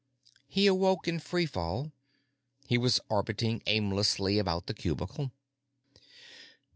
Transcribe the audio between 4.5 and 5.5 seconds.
the cubicle.